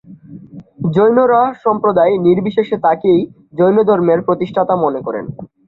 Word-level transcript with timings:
জৈনরা 0.91 1.41
সম্প্রদায়-নির্বিশেষে 1.63 2.77
তাকেই 2.77 3.21
জৈনধর্মের 3.53 4.19
প্রতিষ্ঠাতা 4.21 4.73
মনে 4.75 4.99
করেন। 5.01 5.25